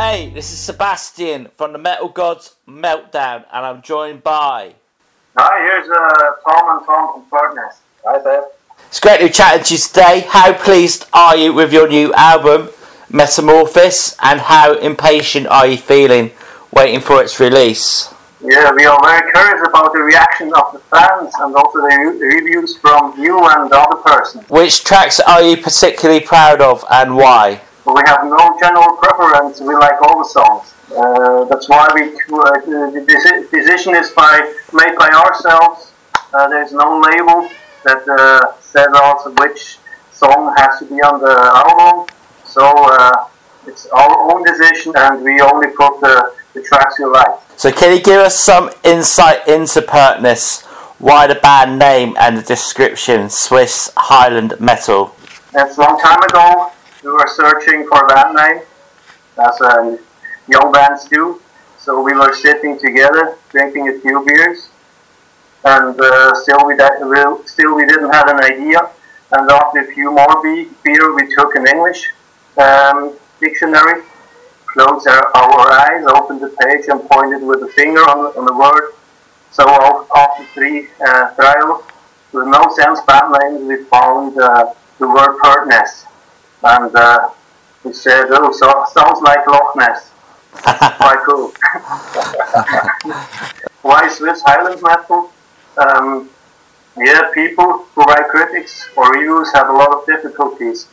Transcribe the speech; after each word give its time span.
Hey, 0.00 0.30
this 0.32 0.52
is 0.52 0.60
Sebastian 0.60 1.48
from 1.56 1.72
the 1.72 1.78
Metal 1.78 2.08
Gods 2.08 2.54
Meltdown, 2.68 3.44
and 3.52 3.66
I'm 3.66 3.82
joined 3.82 4.22
by. 4.22 4.74
Hi, 5.36 5.60
here's 5.60 5.90
uh, 5.90 6.34
Tom 6.48 6.78
and 6.78 6.86
Tom 6.86 7.14
from 7.14 7.24
Pertness. 7.28 7.78
Hi 8.04 8.22
there. 8.22 8.44
It's 8.86 9.00
great 9.00 9.18
to 9.18 9.26
be 9.26 9.32
chatting 9.32 9.64
to 9.64 9.74
you 9.74 9.80
today. 9.80 10.24
How 10.28 10.52
pleased 10.52 11.06
are 11.12 11.36
you 11.36 11.52
with 11.52 11.72
your 11.72 11.88
new 11.88 12.14
album, 12.14 12.68
Metamorphosis, 13.10 14.14
and 14.22 14.38
how 14.38 14.74
impatient 14.74 15.48
are 15.48 15.66
you 15.66 15.76
feeling 15.76 16.30
waiting 16.72 17.00
for 17.00 17.20
its 17.20 17.40
release? 17.40 18.14
Yeah, 18.40 18.70
we 18.76 18.84
are 18.84 19.00
very 19.02 19.32
curious 19.32 19.66
about 19.68 19.92
the 19.92 19.98
reaction 19.98 20.52
of 20.54 20.74
the 20.74 20.78
fans 20.78 21.34
and 21.40 21.56
also 21.56 21.80
the 21.80 22.18
reviews 22.20 22.78
from 22.78 23.18
you 23.18 23.36
and 23.36 23.68
the 23.68 23.76
other 23.76 23.96
person. 23.96 24.44
Which 24.44 24.84
tracks 24.84 25.18
are 25.18 25.42
you 25.42 25.56
particularly 25.56 26.20
proud 26.20 26.60
of 26.60 26.84
and 26.88 27.16
why? 27.16 27.62
We 27.94 28.02
have 28.06 28.24
no 28.24 28.56
general 28.60 28.96
preference. 28.96 29.60
We 29.60 29.74
like 29.74 30.00
all 30.02 30.18
the 30.18 30.28
songs. 30.28 30.74
Uh, 30.96 31.44
that's 31.44 31.68
why 31.68 31.88
we 31.94 32.02
uh, 32.02 32.92
the 32.94 33.48
decision 33.50 33.94
is 33.94 34.10
by 34.10 34.54
made 34.72 34.96
by 34.96 35.08
ourselves. 35.08 35.92
Uh, 36.32 36.48
there's 36.48 36.72
no 36.72 37.00
label 37.00 37.48
that 37.84 38.02
uh, 38.08 38.60
says 38.60 38.88
also 38.94 39.32
which 39.42 39.78
song 40.12 40.54
has 40.58 40.78
to 40.78 40.84
be 40.86 40.96
on 40.96 41.20
the 41.20 41.34
album. 41.64 42.06
So 42.44 42.64
uh, 42.64 43.28
it's 43.66 43.86
our 43.86 44.32
own 44.32 44.44
decision, 44.44 44.92
and 44.96 45.22
we 45.22 45.40
only 45.40 45.68
put 45.68 46.00
the, 46.00 46.32
the 46.54 46.62
tracks 46.62 46.98
we 46.98 47.04
like. 47.06 47.38
So, 47.56 47.70
can 47.70 47.96
you 47.96 48.02
give 48.02 48.20
us 48.20 48.38
some 48.38 48.70
insight 48.84 49.46
into 49.46 49.82
Pertness? 49.82 50.64
Why 50.98 51.26
the 51.26 51.36
band 51.36 51.78
name 51.78 52.16
and 52.18 52.36
the 52.36 52.42
description 52.42 53.30
Swiss 53.30 53.92
Highland 53.96 54.54
Metal? 54.58 55.14
That's 55.52 55.76
a 55.76 55.80
long 55.80 56.00
time 56.00 56.20
ago. 56.22 56.72
We 57.02 57.10
were 57.10 57.28
searching 57.28 57.86
for 57.86 58.08
band 58.08 58.34
name, 58.34 58.62
as 59.38 59.60
um, 59.60 59.98
young 60.48 60.72
bands 60.72 61.04
do. 61.08 61.40
So 61.78 62.02
we 62.02 62.12
were 62.12 62.34
sitting 62.34 62.78
together, 62.78 63.36
drinking 63.50 63.88
a 63.88 64.00
few 64.00 64.24
beers, 64.26 64.68
and 65.64 65.98
uh, 66.00 66.34
still 66.34 66.66
we 66.66 66.74
still 67.46 67.76
we 67.76 67.86
didn't 67.86 68.12
have 68.12 68.28
an 68.28 68.42
idea. 68.42 68.90
And 69.30 69.48
after 69.50 69.80
a 69.80 69.94
few 69.94 70.10
more 70.10 70.42
be- 70.42 70.70
beer, 70.82 71.14
we 71.14 71.32
took 71.34 71.54
an 71.54 71.68
English 71.68 72.10
um, 72.56 73.16
dictionary, 73.40 74.02
closed 74.66 75.06
our, 75.06 75.36
our 75.36 75.70
eyes, 75.70 76.04
opened 76.08 76.40
the 76.40 76.54
page, 76.62 76.86
and 76.88 77.00
pointed 77.08 77.42
with 77.42 77.62
a 77.62 77.68
finger 77.68 78.00
on 78.00 78.24
the, 78.24 78.38
on 78.40 78.44
the 78.44 78.54
word. 78.54 78.94
So 79.52 79.64
after 80.16 80.44
three 80.52 80.88
uh, 81.06 81.34
trials, 81.34 81.84
with 82.32 82.48
no 82.48 82.74
sense 82.74 83.00
band 83.02 83.36
names, 83.40 83.68
we 83.68 83.84
found 83.84 84.36
uh, 84.36 84.72
the 84.98 85.06
word 85.08 85.38
Pertness. 85.38 86.07
And 86.62 86.94
uh, 86.94 87.30
we 87.84 87.92
said, 87.92 88.26
oh, 88.30 88.52
so, 88.52 88.84
sounds 88.92 89.22
like 89.22 89.46
Loch 89.46 89.76
Ness. 89.76 90.10
Quite 90.52 91.22
cool. 91.26 91.52
Why 93.82 94.08
Swiss 94.08 94.42
Highland 94.44 94.82
metal? 94.82 95.30
Um, 95.76 96.30
yeah, 96.96 97.30
people 97.32 97.86
who 97.94 98.02
write 98.02 98.28
critics 98.28 98.88
or 98.96 99.10
reviews 99.12 99.52
have 99.54 99.68
a 99.68 99.72
lot 99.72 99.92
of 99.92 100.06
difficulties 100.06 100.88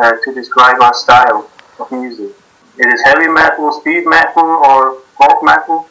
uh, 0.00 0.12
to 0.24 0.34
describe 0.34 0.80
our 0.80 0.94
style 0.94 1.50
of 1.78 1.92
music. 1.92 2.30
It 2.78 2.86
is 2.86 3.02
heavy 3.04 3.28
metal, 3.28 3.72
speed 3.72 4.06
metal, 4.06 4.44
or 4.44 5.00
folk 5.18 5.42
metal. 5.42 5.88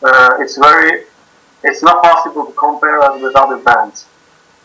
Uh, 0.00 0.36
it's 0.38 0.56
very, 0.56 1.04
it's 1.64 1.82
not 1.82 2.04
possible 2.04 2.46
to 2.46 2.52
compare 2.52 3.00
us 3.00 3.20
with 3.20 3.34
other 3.34 3.56
bands. 3.58 4.06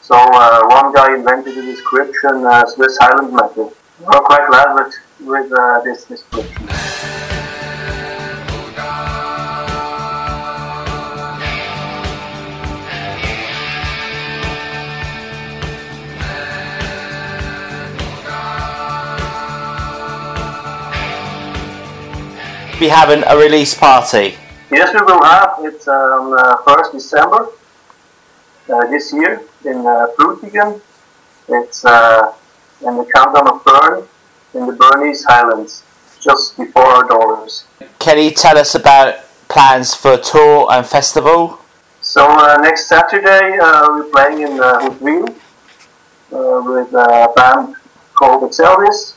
So 0.01 0.15
uh, 0.15 0.67
one 0.67 0.93
guy 0.93 1.15
invented 1.15 1.55
the 1.55 1.61
description 1.63 2.45
uh, 2.45 2.65
Swiss 2.67 2.97
Highland 2.99 3.33
metal. 3.33 3.73
We're 4.01 4.21
quite 4.21 4.47
glad 4.47 4.75
with, 4.75 4.95
with 5.19 5.51
uh, 5.51 5.81
this 5.81 6.05
description. 6.05 6.67
Be 22.79 22.87
having 22.87 23.25
a 23.27 23.35
release 23.35 23.75
party. 23.75 24.37
Yes, 24.71 24.93
we 24.93 25.01
will 25.01 25.21
have. 25.25 25.59
it 25.65 25.85
on 25.89 26.39
uh, 26.39 26.55
1st 26.63 26.91
December 26.93 27.49
uh, 28.69 28.87
this 28.87 29.11
year 29.11 29.41
in 29.65 29.85
uh, 29.85 30.07
Frutigen. 30.17 30.79
It's 31.49 31.83
uh, 31.83 32.31
in 32.85 32.97
the 32.97 33.05
canton 33.13 33.47
of 33.47 33.63
Bern, 33.63 34.07
in 34.53 34.65
the 34.65 34.73
Bernese 34.73 35.25
Highlands, 35.27 35.83
just 36.19 36.57
before 36.57 36.83
our 36.83 37.07
doors. 37.07 37.65
Can 37.99 38.17
you 38.17 38.31
tell 38.31 38.57
us 38.57 38.75
about 38.75 39.15
plans 39.47 39.93
for 39.95 40.13
a 40.13 40.17
tour 40.17 40.67
and 40.71 40.85
festival? 40.85 41.59
So 42.01 42.25
uh, 42.25 42.57
next 42.61 42.87
Saturday 42.87 43.57
uh, 43.61 43.87
we're 43.89 44.09
playing 44.09 44.41
in 44.41 44.59
uh, 44.59 44.79
Hoedwil 44.79 45.29
uh, 45.29 46.61
with 46.65 46.93
a 46.93 47.31
band 47.35 47.75
called 48.15 48.49
Excelvis. 48.49 49.15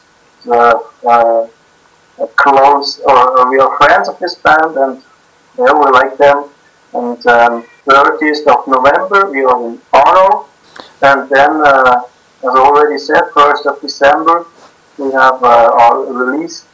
Uh, 0.48 0.74
uh, 1.06 1.46
a 2.18 2.26
close, 2.36 3.00
or, 3.00 3.50
we 3.50 3.58
are 3.58 3.76
friends 3.78 4.08
of 4.08 4.18
this 4.18 4.34
band, 4.36 4.76
and 4.76 5.02
yeah, 5.58 5.72
we 5.72 5.90
like 5.90 6.16
them. 6.18 6.48
And 6.94 7.26
um, 7.26 7.64
30th 7.86 8.46
of 8.46 8.66
November 8.68 9.30
we 9.30 9.44
are 9.44 9.66
in 9.66 9.80
Arno, 9.92 10.46
and 11.02 11.28
then, 11.30 11.62
uh, 11.64 12.02
as 12.44 12.54
already 12.54 12.98
said, 12.98 13.22
1st 13.34 13.66
of 13.66 13.80
December 13.80 14.46
we 14.98 15.10
have 15.12 15.42
uh, 15.42 15.70
our 15.72 16.12
release 16.12 16.66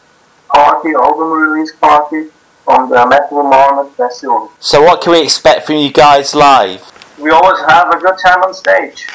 party, 0.48 0.90
album 0.90 1.30
release 1.30 1.72
party 1.76 2.28
on 2.66 2.88
the 2.90 3.06
Metal 3.06 3.42
Marmot 3.42 3.94
Festival. 3.96 4.50
So, 4.58 4.82
what 4.82 5.00
can 5.00 5.12
we 5.12 5.22
expect 5.22 5.66
from 5.66 5.76
you 5.76 5.92
guys 5.92 6.34
live? 6.34 6.82
we 7.18 7.30
always 7.30 7.58
have 7.68 7.90
a 7.90 7.98
good 7.98 8.16
time 8.24 8.42
on 8.42 8.54
stage 8.54 9.08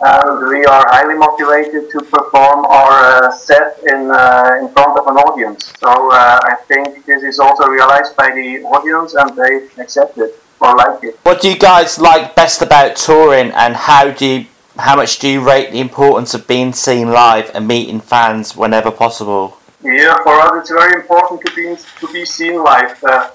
and 0.00 0.48
we 0.48 0.64
are 0.64 0.84
highly 0.88 1.14
motivated 1.14 1.88
to 1.90 2.00
perform 2.00 2.66
our 2.66 3.24
uh, 3.24 3.32
set 3.32 3.78
in, 3.86 4.10
uh, 4.10 4.58
in 4.60 4.68
front 4.72 4.98
of 4.98 5.06
an 5.06 5.16
audience. 5.16 5.72
So 5.78 5.88
uh, 5.88 6.40
I 6.42 6.56
think 6.66 7.06
this 7.06 7.22
is 7.22 7.38
also 7.38 7.66
realized 7.68 8.16
by 8.16 8.30
the 8.34 8.62
audience 8.64 9.14
and 9.14 9.36
they 9.36 9.82
accept 9.82 10.18
it 10.18 10.34
or 10.60 10.76
like 10.76 11.04
it. 11.04 11.18
What 11.22 11.40
do 11.40 11.48
you 11.48 11.56
guys 11.56 11.98
like 11.98 12.34
best 12.34 12.60
about 12.60 12.96
touring, 12.96 13.52
and 13.52 13.76
how 13.76 14.10
do 14.10 14.26
you, 14.26 14.46
how 14.78 14.96
much 14.96 15.18
do 15.18 15.28
you 15.28 15.40
rate 15.40 15.70
the 15.70 15.80
importance 15.80 16.34
of 16.34 16.46
being 16.46 16.72
seen 16.72 17.10
live 17.10 17.50
and 17.54 17.68
meeting 17.68 18.00
fans 18.00 18.56
whenever 18.56 18.90
possible? 18.90 19.58
Yeah, 19.82 20.16
for 20.22 20.32
us 20.32 20.52
it's 20.60 20.70
very 20.70 21.00
important 21.00 21.40
to 21.44 21.54
be, 21.54 21.76
to 22.00 22.12
be 22.12 22.24
seen 22.24 22.62
live. 22.62 23.02
Uh, 23.04 23.30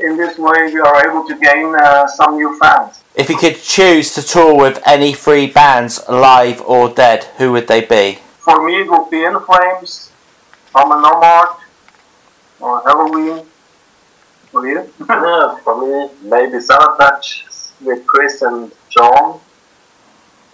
in 0.00 0.16
this 0.16 0.38
way 0.38 0.72
we 0.72 0.80
are 0.80 1.08
able 1.08 1.26
to 1.28 1.38
gain 1.38 1.74
uh, 1.74 2.06
some 2.06 2.36
new 2.36 2.58
fans. 2.58 3.02
If 3.14 3.28
you 3.28 3.36
could 3.36 3.60
choose 3.60 4.14
to 4.14 4.22
tour 4.22 4.56
with 4.56 4.82
any 4.86 5.12
three 5.12 5.46
bands, 5.46 6.00
live 6.08 6.60
or 6.62 6.88
dead, 6.88 7.24
who 7.38 7.52
would 7.52 7.68
they 7.68 7.82
be? 7.82 8.18
For 8.38 8.66
me 8.66 8.80
it 8.80 8.90
would 8.90 9.10
be 9.10 9.24
In 9.24 9.38
Flames, 9.40 10.10
Nomart, 10.74 11.56
or 12.60 12.82
Helloween. 12.82 13.46
For 14.50 14.66
you? 14.66 14.90
Yeah, 15.08 15.58
for 15.64 15.80
me, 15.80 16.10
maybe 16.22 16.58
Savatage 16.58 17.44
with 17.80 18.06
Chris 18.06 18.42
and 18.42 18.72
John. 18.88 19.40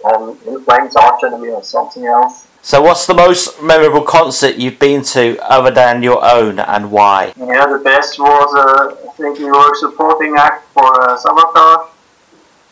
Um, 0.03 0.37
in 0.47 0.63
Flames 0.63 0.95
Arch 0.95 1.21
or 1.23 1.63
something 1.63 2.05
else. 2.05 2.47
So, 2.63 2.81
what's 2.81 3.07
the 3.07 3.13
most 3.13 3.61
memorable 3.61 4.03
concert 4.03 4.55
you've 4.55 4.77
been 4.77 5.03
to 5.15 5.37
other 5.41 5.71
than 5.71 6.03
your 6.03 6.23
own, 6.23 6.59
and 6.59 6.91
why? 6.91 7.33
Yeah, 7.35 7.65
the 7.65 7.81
best 7.83 8.19
was, 8.19 8.53
uh, 8.55 9.09
I 9.09 9.11
think 9.13 9.39
we 9.39 9.45
were 9.45 9.75
supporting 9.75 10.35
act 10.37 10.67
for 10.73 10.85
uh, 10.85 11.17
Savatage, 11.17 11.89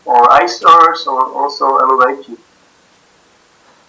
or 0.06 0.31
Iced 0.31 0.63
Earth, 0.63 1.07
or 1.07 1.34
also 1.34 1.78
Eluveitie 1.78 2.37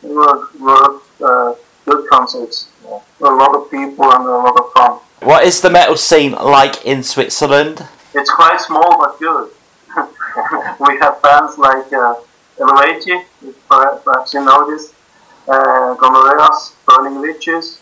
They 0.02 0.08
were, 0.08 0.48
were 0.58 1.00
uh, 1.22 1.54
good 1.84 2.08
concerts. 2.08 2.68
Yeah. 2.84 3.00
A 3.20 3.24
lot 3.24 3.54
of 3.54 3.70
people 3.70 4.10
and 4.10 4.24
a 4.24 4.30
lot 4.30 4.58
of 4.58 4.72
fun. 4.72 5.00
What 5.20 5.44
is 5.44 5.60
the 5.60 5.70
metal 5.70 5.96
scene 5.96 6.32
like 6.32 6.84
in 6.86 7.02
Switzerland? 7.02 7.86
It's 8.14 8.30
quite 8.30 8.60
small 8.60 8.98
but 8.98 9.18
good. 9.18 9.50
we 10.80 10.98
have 10.98 11.20
bands 11.22 11.58
like 11.58 11.92
uh, 11.92 12.14
Eluveitie 12.58 13.24
perhaps 13.68 14.34
you 14.34 14.44
know 14.44 14.70
this, 14.70 14.92
uh, 15.48 15.94
Gonoreas, 15.96 16.74
Burning 16.86 17.20
Witches, 17.20 17.80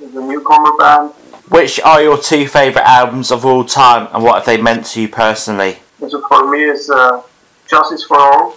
the 0.00 0.20
newcomer 0.20 0.76
band. 0.76 1.12
Which 1.50 1.80
are 1.80 2.02
your 2.02 2.18
two 2.18 2.46
favourite 2.46 2.86
albums 2.86 3.30
of 3.30 3.44
all 3.46 3.64
time, 3.64 4.08
and 4.12 4.22
what 4.22 4.36
have 4.36 4.46
they 4.46 4.60
meant 4.60 4.86
to 4.86 5.02
you 5.02 5.08
personally? 5.08 5.78
So 6.00 6.22
for 6.28 6.50
me 6.50 6.64
it's 6.64 6.88
uh, 6.90 7.22
Justice 7.66 8.04
for 8.04 8.18
All, 8.18 8.56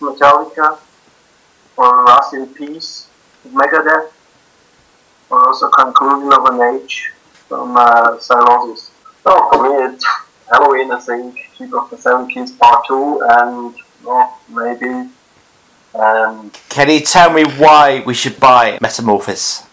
Metallica, 0.00 0.78
or 1.76 2.04
Rust 2.04 2.34
in 2.34 2.46
Peace, 2.48 3.08
Megadeth, 3.48 4.10
or 5.30 5.46
also 5.48 5.68
Conclusion 5.70 6.32
of 6.32 6.44
an 6.46 6.76
Age 6.76 7.12
from 7.48 7.76
uh, 7.76 8.18
Sylosis. 8.18 8.90
Oh, 9.24 9.48
for 9.50 9.62
me, 9.62 9.94
it's 9.94 10.04
Helloween, 10.52 10.94
I 10.94 11.00
think, 11.00 11.38
Keep 11.56 11.74
of 11.74 11.90
the 11.90 11.96
Seven 11.96 12.28
Keys 12.28 12.52
Part 12.52 12.84
2, 12.88 13.20
and 13.30 13.74
well, 14.04 14.38
maybe. 14.48 15.10
Um, 15.94 16.50
Can 16.70 16.88
you 16.88 17.00
tell 17.00 17.32
me 17.32 17.44
why 17.44 18.02
we 18.06 18.14
should 18.14 18.40
buy 18.40 18.78
Metamorphosis? 18.80 19.66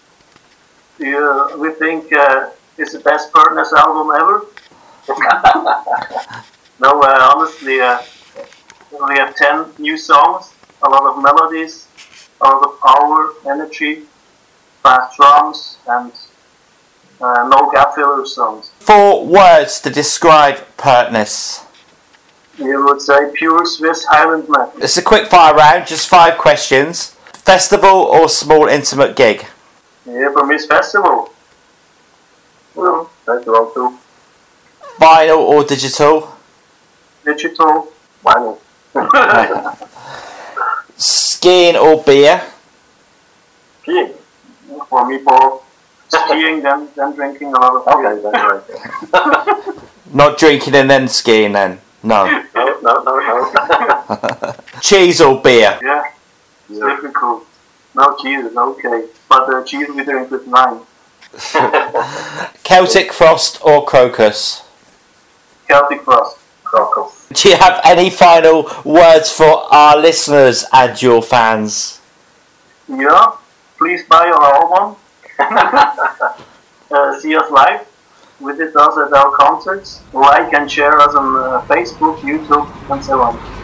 Yeah, 0.99 1.55
we 1.55 1.71
think 1.71 2.11
uh, 2.11 2.49
is 2.77 2.91
the 2.91 2.99
best 2.99 3.31
Pertness 3.31 3.71
album 3.71 4.11
ever. 4.19 4.45
no, 6.79 7.01
uh, 7.01 7.33
honestly, 7.33 7.79
uh, 7.79 7.99
we 9.07 9.15
have 9.15 9.33
10 9.35 9.65
new 9.79 9.97
songs, 9.97 10.53
a 10.83 10.89
lot 10.89 11.03
of 11.03 11.23
melodies, 11.23 11.87
a 12.41 12.45
lot 12.45 12.63
of 12.63 12.79
power, 12.81 13.33
energy, 13.49 14.03
fast 14.83 15.15
drums, 15.15 15.77
and 15.87 16.11
uh, 17.21 17.47
no 17.49 17.71
gap 17.71 17.95
filler 17.95 18.25
songs. 18.25 18.71
Four 18.79 19.25
words 19.25 19.79
to 19.81 19.89
describe 19.89 20.57
Pertness. 20.77 21.65
You 22.59 22.85
would 22.85 23.01
say 23.01 23.31
pure 23.33 23.65
Swiss 23.65 24.05
Highland 24.05 24.49
metal. 24.49 24.73
It's 24.81 24.97
a 24.97 25.01
quick 25.01 25.27
fire 25.27 25.55
round, 25.55 25.87
just 25.87 26.09
five 26.09 26.37
questions. 26.37 27.11
Festival 27.33 27.89
or 27.89 28.27
small 28.27 28.67
intimate 28.67 29.15
gig? 29.15 29.45
Yeah, 30.05 30.31
for 30.33 30.45
Miss 30.45 30.65
Festival. 30.65 31.31
Well, 32.75 33.09
that's 33.25 33.47
wrong 33.47 33.71
too. 33.73 33.97
Vinyl 34.99 35.37
or 35.37 35.63
digital? 35.63 36.35
Digital. 37.23 37.87
Vinyl. 38.25 38.57
Skiing 40.97 41.77
or 41.77 42.03
beer? 42.03 42.41
Peeing. 43.87 44.13
for 44.89 45.07
me, 45.07 45.19
Paul. 45.19 45.63
Skiing, 46.09 46.61
then, 46.61 46.89
then 46.95 47.15
drinking 47.15 47.53
a 47.53 47.59
lot 47.59 47.75
of 47.75 47.85
beer. 47.85 48.11
Okay, 48.11 48.21
that's 48.31 49.13
right. 49.13 50.13
Not 50.13 50.37
drinking 50.37 50.75
and 50.75 50.89
then 50.89 51.07
skiing 51.07 51.53
then? 51.53 51.79
No. 52.03 52.25
No, 52.55 52.79
no, 52.81 53.03
no, 53.03 53.19
no. 53.19 54.55
Cheese 54.81 55.21
or 55.21 55.41
beer? 55.41 55.79
Yeah, 55.83 56.03
it's 56.69 56.79
Yeah. 56.79 56.95
difficult. 56.95 57.45
No 57.95 58.15
cheese 58.21 58.45
is 58.45 58.55
okay, 58.55 59.05
but 59.27 59.49
uh, 59.53 59.63
cheese 59.63 59.87
we 59.89 60.03
drink 60.03 60.31
with 60.31 60.47
nine. 60.47 60.79
Celtic 62.63 63.11
Frost 63.11 63.59
or 63.63 63.85
Krokus? 63.85 64.63
Celtic 65.67 66.01
Frost. 66.03 66.37
Krokus. 66.63 67.11
Do 67.33 67.49
you 67.49 67.55
have 67.57 67.81
any 67.83 68.09
final 68.09 68.69
words 68.85 69.31
for 69.31 69.65
our 69.73 69.97
listeners 69.97 70.65
and 70.71 71.01
your 71.01 71.21
fans? 71.21 71.99
Yeah, 72.87 73.33
please 73.77 74.03
buy 74.05 74.27
our 74.27 74.53
album. 74.55 74.95
uh, 76.91 77.19
see 77.19 77.35
us 77.35 77.49
live. 77.51 77.85
Visit 78.41 78.75
us 78.75 78.97
at 78.97 79.13
our 79.13 79.31
concerts. 79.37 80.01
Like 80.13 80.53
and 80.53 80.71
share 80.71 80.99
us 80.99 81.13
on 81.13 81.35
uh, 81.35 81.61
Facebook, 81.67 82.19
YouTube, 82.19 82.67
and 82.89 83.03
so 83.03 83.21
on. 83.21 83.58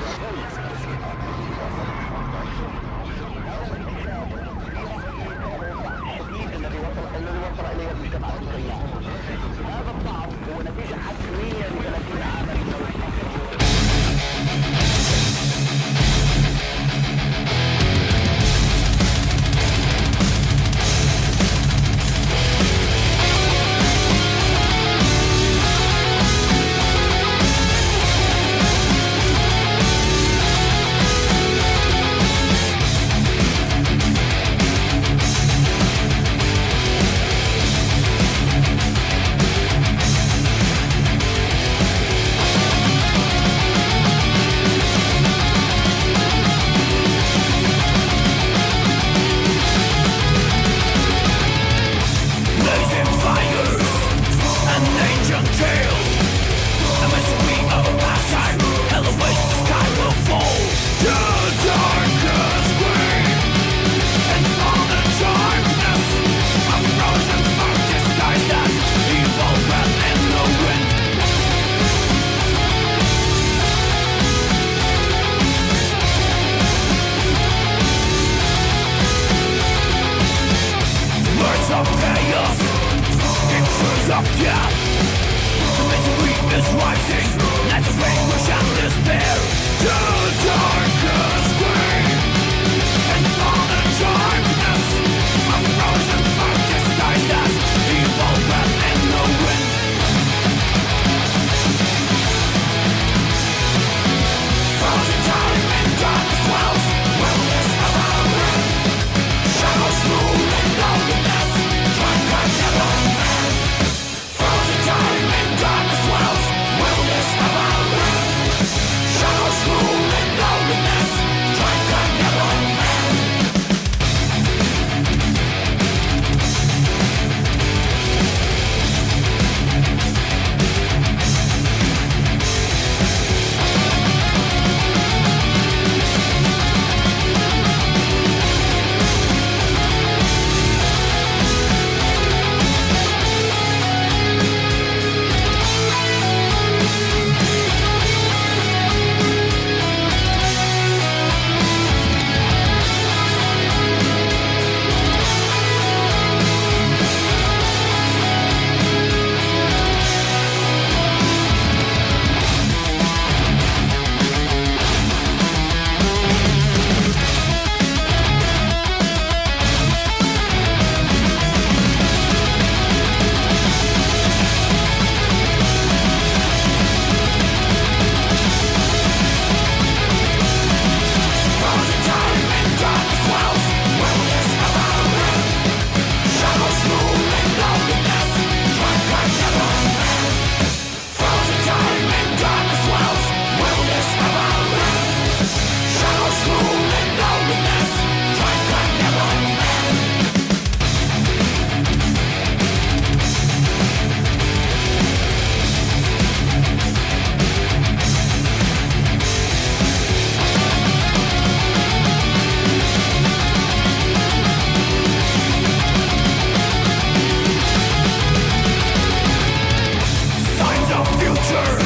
future. 221.64 221.86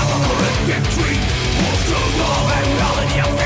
Uncorrected 0.00 0.82
dreams 0.94 1.32
Pull 1.58 1.76
through 1.86 2.08
love 2.20 2.52
and 2.52 2.66
reality 2.74 3.43